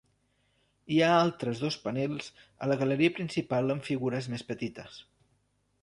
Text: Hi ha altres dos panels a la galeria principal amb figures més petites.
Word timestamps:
Hi 0.95 0.97
ha 1.07 1.09
altres 1.17 1.61
dos 1.67 1.77
panels 1.85 2.31
a 2.67 2.71
la 2.73 2.79
galeria 2.83 3.15
principal 3.21 3.75
amb 3.77 3.89
figures 3.93 4.35
més 4.35 4.49
petites. 4.53 5.03